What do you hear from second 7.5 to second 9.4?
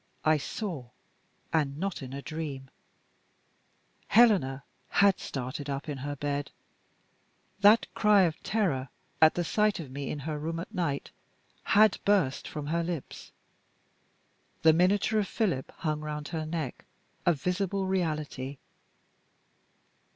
That cry of terror, at